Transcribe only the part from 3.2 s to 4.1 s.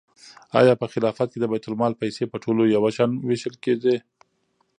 وېشل کېدې؟